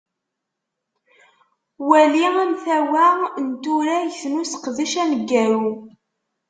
[1.89, 3.05] Wali amtawa
[3.45, 5.65] n turagt n useqdac aneggaru.